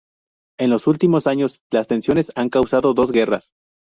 [0.59, 3.51] En los últimos años, las tensiones han causado dos guerras.